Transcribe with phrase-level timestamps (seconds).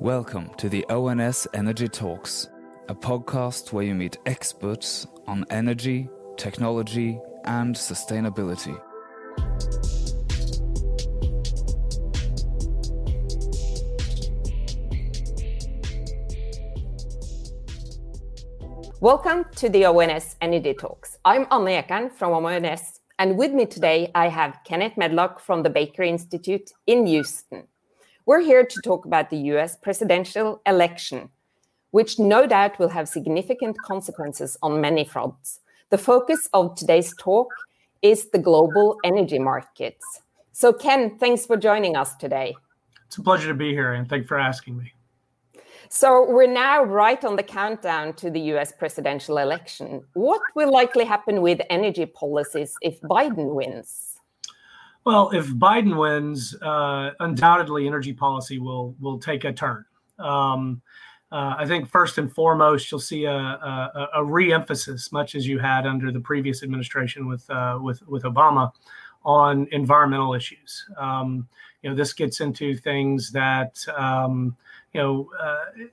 [0.00, 2.50] Welcome to the ONS Energy Talks,
[2.90, 8.78] a podcast where you meet experts on energy, technology, and sustainability.
[19.00, 21.16] Welcome to the ONS Energy Talks.
[21.24, 25.70] I'm Anne Ekan from ONS, and with me today I have Kenneth Medlock from the
[25.70, 27.66] Baker Institute in Houston.
[28.26, 31.28] We're here to talk about the US presidential election,
[31.92, 35.60] which no doubt will have significant consequences on many fronts.
[35.90, 37.48] The focus of today's talk
[38.02, 40.04] is the global energy markets.
[40.50, 42.56] So, Ken, thanks for joining us today.
[43.06, 44.92] It's a pleasure to be here, and thanks for asking me.
[45.88, 50.02] So we're now right on the countdown to the US presidential election.
[50.14, 54.05] What will likely happen with energy policies if Biden wins?
[55.06, 59.84] Well, if Biden wins, uh, undoubtedly energy policy will will take a turn.
[60.18, 60.82] Um,
[61.30, 65.60] uh, I think first and foremost, you'll see a, a, a re-emphasis, much as you
[65.60, 68.72] had under the previous administration with uh, with with Obama,
[69.24, 70.84] on environmental issues.
[70.98, 71.46] Um,
[71.82, 74.56] you know, this gets into things that um,
[74.92, 75.84] you know, uh,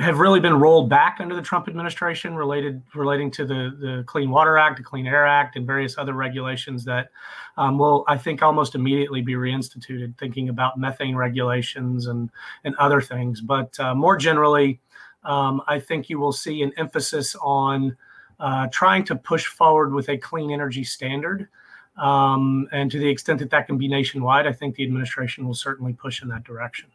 [0.00, 4.30] have really been rolled back under the Trump administration related relating to the the Clean
[4.30, 7.10] Water Act, the Clean Air Act, and various other regulations that
[7.56, 10.16] um, will, I think, almost immediately be reinstituted.
[10.18, 12.30] Thinking about methane regulations and
[12.64, 14.80] and other things, but uh, more generally,
[15.24, 17.96] um, I think you will see an emphasis on
[18.38, 21.48] uh, trying to push forward with a clean energy standard.
[21.96, 25.54] Um, and to the extent that that can be nationwide, I think the administration will
[25.54, 26.88] certainly push in that direction.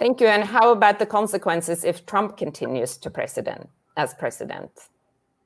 [0.00, 0.28] Thank you.
[0.28, 4.70] And how about the consequences if Trump continues to president as president?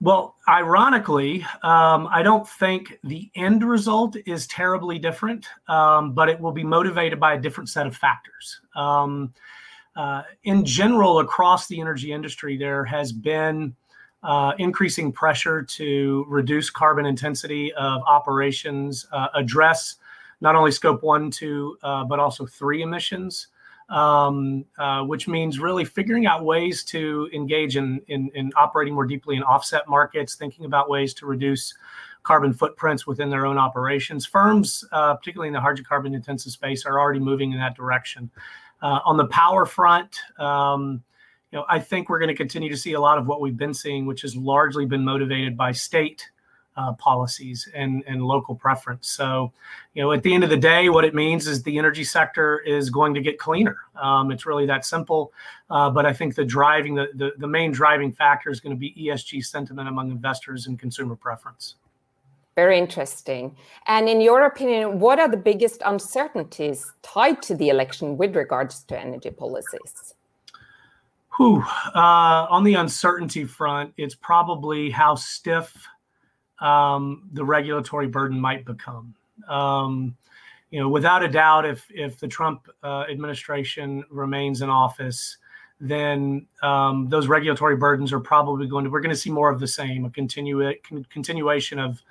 [0.00, 6.38] Well, ironically, um, I don't think the end result is terribly different, um, but it
[6.38, 8.60] will be motivated by a different set of factors.
[8.76, 9.34] Um,
[9.96, 13.74] uh, in general, across the energy industry, there has been
[14.22, 19.96] uh, increasing pressure to reduce carbon intensity of operations, uh, address
[20.40, 23.48] not only scope one, two, uh, but also three emissions
[23.88, 29.06] um, uh, which means really figuring out ways to engage in, in, in operating more
[29.06, 31.74] deeply in offset markets, thinking about ways to reduce
[32.22, 34.26] carbon footprints within their own operations.
[34.26, 38.30] Firms, uh, particularly in the hydrocarbon intensive space, are already moving in that direction.
[38.82, 41.02] Uh, on the power front, um,
[41.52, 43.56] you know, I think we're going to continue to see a lot of what we've
[43.56, 46.28] been seeing, which has largely been motivated by state
[46.76, 49.08] uh, policies and, and local preference.
[49.08, 49.52] So,
[49.94, 52.60] you know, at the end of the day, what it means is the energy sector
[52.60, 53.78] is going to get cleaner.
[54.00, 55.32] Um, it's really that simple.
[55.70, 58.78] Uh, but I think the driving, the, the, the main driving factor is going to
[58.78, 61.76] be ESG sentiment among investors and consumer preference.
[62.56, 63.54] Very interesting.
[63.86, 68.82] And in your opinion, what are the biggest uncertainties tied to the election with regards
[68.84, 70.14] to energy policies?
[71.36, 71.62] Whew.
[71.94, 75.86] Uh, on the uncertainty front, it's probably how stiff
[76.60, 79.14] um, the regulatory burden might become.
[79.48, 80.16] Um,
[80.70, 85.36] you know, without a doubt, if if the Trump uh, administration remains in office,
[85.80, 88.90] then um, those regulatory burdens are probably going to.
[88.90, 90.72] We're going to see more of the same, a continue
[91.10, 92.02] continuation of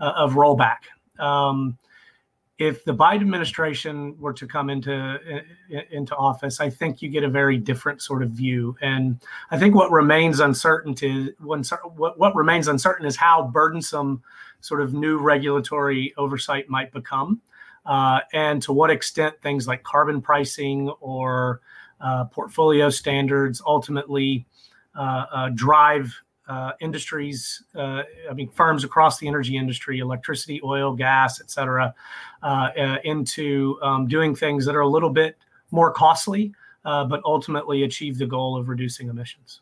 [0.00, 0.78] uh, of rollback.
[1.18, 1.76] Um,
[2.58, 5.18] if the Biden administration were to come into
[5.90, 8.76] into office, I think you get a very different sort of view.
[8.80, 9.20] And
[9.52, 10.94] I think what remains uncertain
[11.38, 11.62] when,
[11.94, 14.22] what, what remains uncertain is how burdensome
[14.60, 17.40] sort of new regulatory oversight might become,
[17.86, 21.60] uh, and to what extent things like carbon pricing or
[22.00, 24.46] uh, portfolio standards ultimately
[24.94, 26.12] uh, uh drive
[26.48, 31.94] uh, industries, uh, I mean, firms across the energy industry, electricity, oil, gas, et cetera,
[32.42, 35.36] uh, uh into um, doing things that are a little bit
[35.70, 36.52] more costly,
[36.84, 39.60] uh, but ultimately achieve the goal of reducing emissions.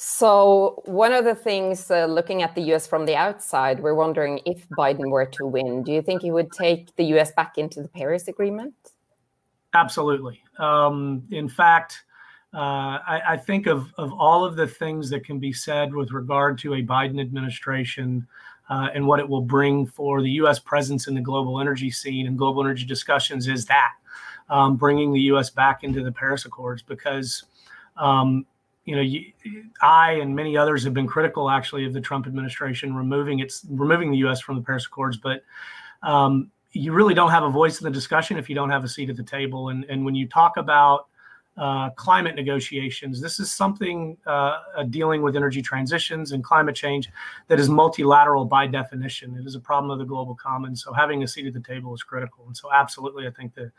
[0.00, 4.40] So, one of the things uh, looking at the US from the outside, we're wondering
[4.46, 7.82] if Biden were to win, do you think he would take the US back into
[7.82, 8.74] the Paris Agreement?
[9.74, 10.40] Absolutely.
[10.58, 12.04] Um, in fact,
[12.58, 16.10] uh, I, I, think of, of all of the things that can be said with
[16.10, 18.26] regard to a Biden administration
[18.68, 20.58] uh, and what it will bring for the U.S.
[20.58, 23.92] presence in the global energy scene and global energy discussions is that
[24.48, 25.50] um, bringing the U.S.
[25.50, 27.44] back into the Paris Accords because.
[27.96, 28.44] Um,
[28.84, 29.32] you know, you,
[29.82, 34.10] I and many others have been critical, actually, of the Trump administration removing its removing
[34.10, 34.40] the U.S.
[34.40, 35.18] from the Paris Accords.
[35.18, 35.42] But
[36.02, 38.88] um, you really don't have a voice in the discussion if you don't have a
[38.88, 39.68] seat at the table.
[39.68, 41.08] And and when you talk about
[41.58, 43.20] uh, climate negotiations.
[43.20, 44.58] This is something uh,
[44.90, 47.10] dealing with energy transitions and climate change
[47.48, 49.36] that is multilateral by definition.
[49.36, 50.84] It is a problem of the global commons.
[50.84, 52.44] So having a seat at the table is critical.
[52.46, 53.72] And so, absolutely, I think that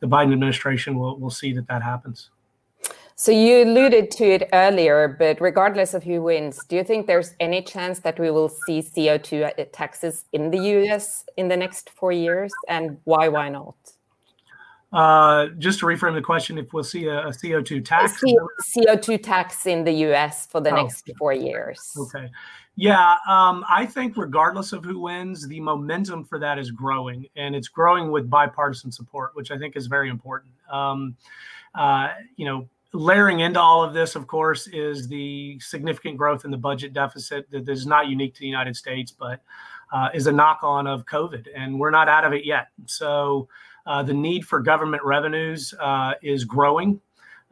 [0.00, 2.30] the Biden administration will will see that that happens.
[3.18, 7.32] So you alluded to it earlier, but regardless of who wins, do you think there's
[7.40, 12.12] any chance that we will see CO2 taxes in the US in the next four
[12.12, 12.52] years?
[12.68, 13.74] And why, why not?
[14.96, 18.26] Uh, just to reframe the question, if we'll see a, a CO2 tax, a
[18.62, 20.46] CO2 tax in the U.S.
[20.46, 21.92] for the oh, next four years.
[21.98, 22.30] Okay,
[22.76, 27.54] yeah, um, I think regardless of who wins, the momentum for that is growing, and
[27.54, 30.52] it's growing with bipartisan support, which I think is very important.
[30.72, 31.14] Um,
[31.74, 36.50] uh, you know, layering into all of this, of course, is the significant growth in
[36.50, 39.42] the budget deficit that is not unique to the United States, but
[39.92, 42.68] uh, is a knock on of COVID, and we're not out of it yet.
[42.86, 43.46] So
[43.86, 47.00] uh, the need for government revenues uh, is growing.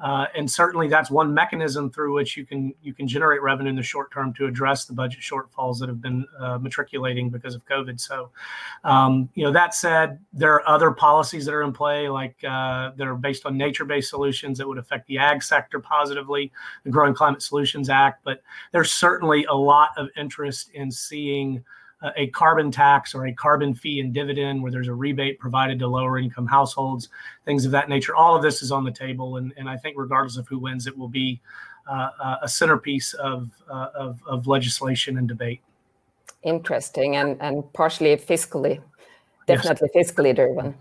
[0.00, 3.76] Uh, and certainly that's one mechanism through which you can you can generate revenue in
[3.76, 7.64] the short term to address the budget shortfalls that have been uh, matriculating because of
[7.64, 8.00] COVID.
[8.00, 8.30] So,
[8.82, 12.90] um, you know, that said, there are other policies that are in play, like uh,
[12.96, 16.50] that are based on nature-based solutions that would affect the ag sector positively,
[16.82, 18.24] the Growing Climate Solutions Act.
[18.24, 18.42] But
[18.72, 21.64] there's certainly a lot of interest in seeing
[22.16, 25.86] a carbon tax or a carbon fee and dividend where there's a rebate provided to
[25.86, 27.08] lower income households,
[27.44, 28.14] things of that nature.
[28.14, 29.36] All of this is on the table.
[29.36, 31.40] And, and I think, regardless of who wins, it will be
[31.86, 35.60] uh, a centerpiece of, uh, of, of, legislation and debate.
[36.42, 38.80] Interesting and, and partially fiscally,
[39.46, 40.12] definitely yes.
[40.12, 40.74] fiscally driven.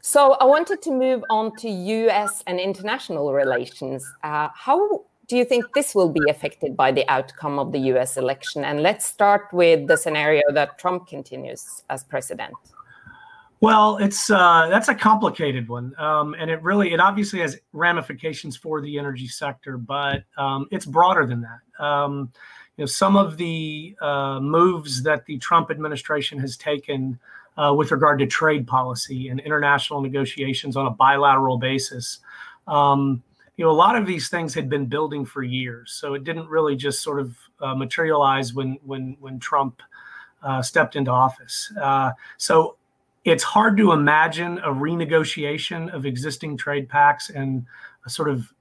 [0.00, 4.04] So I wanted to move on to US and international relations.
[4.22, 8.16] Uh, how do you think this will be affected by the outcome of the US
[8.16, 8.64] election?
[8.64, 12.54] And let's start with the scenario that Trump continues as president.
[13.60, 18.54] Well, it's uh, that's a complicated one, um, and it really it obviously has ramifications
[18.54, 21.84] for the energy sector, but um, it's broader than that.
[21.84, 22.30] Um,
[22.76, 27.18] you know, some of the uh, moves that the Trump administration has taken
[27.56, 32.18] uh, with regard to trade policy and international negotiations on a bilateral basis
[32.66, 33.22] um,
[33.56, 36.48] you know, a lot of these things had been building for years, so it didn't
[36.48, 39.82] really just sort of uh, materialize when when when Trump
[40.42, 41.72] uh, stepped into office.
[41.80, 42.76] Uh, so
[43.24, 47.66] it's hard to imagine a renegotiation of existing trade pacts and
[48.04, 48.52] a sort of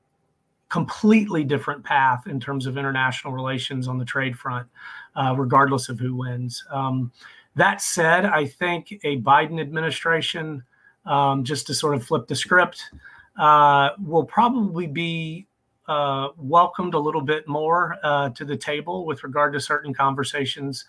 [0.70, 4.68] completely different path in terms of international relations on the trade front,
[5.16, 6.66] uh, regardless of who wins.
[6.72, 7.12] Um,
[7.56, 10.64] that said, I think a Biden administration,
[11.06, 12.92] um, just to sort of flip the script
[13.38, 15.48] uh, will probably be
[15.88, 20.86] uh, welcomed a little bit more uh, to the table with regard to certain conversations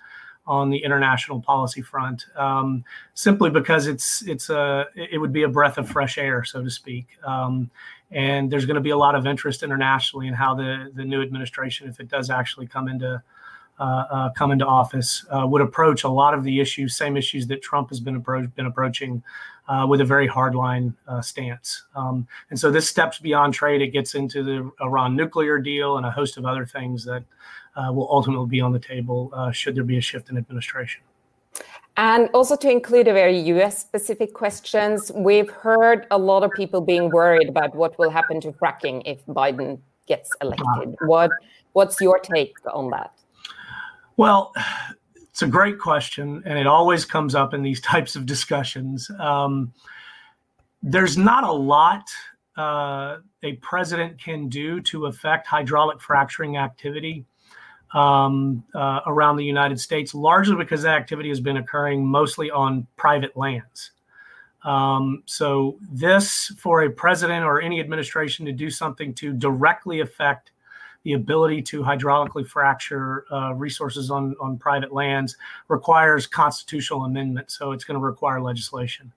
[0.47, 2.85] on the international policy front, um,
[3.15, 6.71] simply because it's it's a it would be a breath of fresh air, so to
[6.71, 7.07] speak.
[7.25, 7.71] Um,
[8.13, 11.21] and there's going to be a lot of interest internationally in how the the new
[11.21, 13.23] administration, if it does actually come into
[13.79, 17.89] come into office, uh, would approach a lot of the issues, same issues that Trump
[17.89, 19.23] has been, appro- been approaching
[19.69, 21.85] uh, with a very hardline uh, stance.
[21.95, 23.83] Um, and so this steps beyond trade.
[23.83, 27.25] It gets into the Iran nuclear deal and a host of other things that
[27.77, 31.03] uh, will ultimately be on the table should there be a shift in administration.
[31.97, 36.81] And also to include a very US specific questions, we've heard a lot of people
[36.81, 40.95] being worried about what will happen to fracking if Biden gets elected.
[41.07, 41.31] What
[41.73, 43.13] what's your take on that?
[44.17, 44.53] Well,
[45.17, 49.11] it's a great question, and it always comes up in these types of discussions.
[49.19, 49.73] Um,
[50.83, 52.05] there's not a lot
[52.57, 57.27] uh, a president can do to affect hydraulic fracturing activity
[57.93, 62.87] um, uh, around the United States, largely because that activity has been occurring mostly on
[62.97, 63.93] private lands.
[64.65, 70.53] Um, so, this for a president or any administration to do something to directly affect
[71.07, 75.37] the ability to hydraulically fracture uh, resources on, on private lands
[75.69, 77.49] requires constitutional amendment.
[77.49, 79.13] So it's going to require legislation.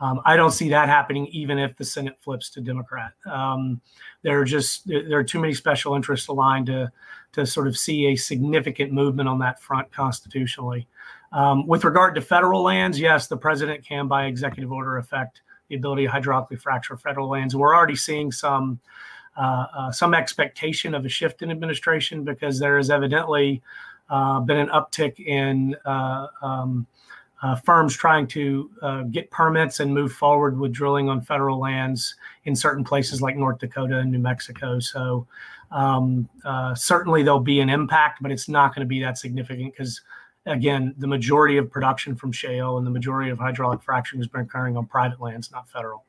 [0.00, 3.14] Um, I don't see that happening, even if the Senate flips to Democrat.
[3.26, 3.80] Um,
[4.22, 6.92] there are just there are too many special interests aligned to
[7.32, 10.86] to sort of see a significant movement on that front constitutionally.
[11.32, 15.74] Um, with regard to federal lands, yes, the president can, by executive order, affect the
[15.74, 17.56] ability to hydraulically fracture federal lands.
[17.56, 18.78] We're already seeing some
[19.92, 23.62] some expectation of a shift in administration because there has evidently
[24.10, 26.86] uh, been an uptick in um,
[27.64, 28.70] firms trying to
[29.10, 33.58] get permits and move forward with drilling on federal lands in certain places like North
[33.58, 34.78] Dakota and New Mexico.
[34.78, 35.26] So
[35.72, 39.72] um, uh, certainly there'll be an impact, but it's not going to be that significant
[39.72, 40.02] because,
[40.46, 44.42] again, the majority of production from shale and the majority of hydraulic fracturing has been
[44.42, 46.04] occurring on private lands, not federal.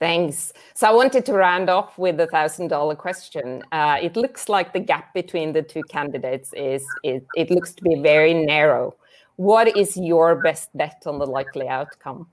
[0.00, 0.54] Thanks.
[0.72, 3.62] So I wanted to round off with a thousand dollar question.
[3.70, 7.82] Uh, it looks like the gap between the two candidates is it, it looks to
[7.82, 8.94] be very narrow.
[9.36, 12.26] What is your best bet on the likely outcome?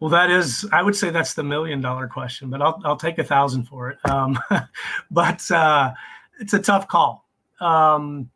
[0.00, 3.18] Well, that is, I would say that's the million dollar question, but I'll, I'll take
[3.18, 3.98] a thousand for it.
[4.10, 4.38] Um,
[5.10, 5.94] but uh,
[6.38, 7.26] it's a tough call.
[7.60, 8.28] Um,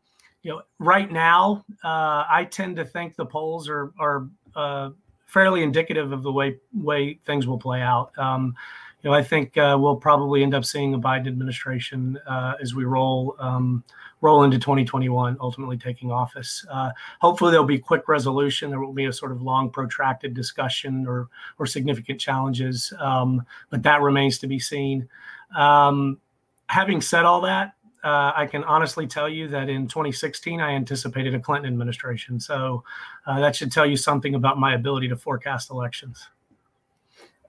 [0.43, 4.91] you know, right now, uh, I tend to think the polls are are uh,
[5.29, 8.11] fairly indicative of the way way things will play out.
[8.19, 8.57] Um,
[9.03, 12.75] you know, I think uh, we'll probably end up seeing a Biden administration uh, as
[12.75, 13.85] we roll um,
[14.21, 16.67] roll into 2021, ultimately taking office.
[16.69, 18.71] Uh, hopefully, there'll be quick resolution.
[18.71, 23.85] There will be a sort of long, protracted discussion or or significant challenges, um, but
[23.85, 25.09] that remains to be seen.
[25.57, 26.19] Um,
[26.67, 31.35] having said all that, uh, I can honestly tell you that in 2016, I anticipated
[31.35, 32.39] a Clinton administration.
[32.39, 32.85] So
[33.27, 36.29] uh, that should tell you something about my ability to forecast elections.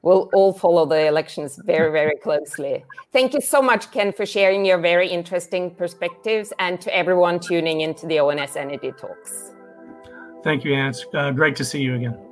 [0.02, 2.86] We'll all follow the elections very, very closely.
[3.12, 7.82] Thank you so much, Ken, for sharing your very interesting perspectives and to everyone tuning
[7.82, 9.52] into the ONS Energy Talks.
[10.42, 10.90] Thank you, Anne.
[10.90, 12.29] It's uh, great to see you again.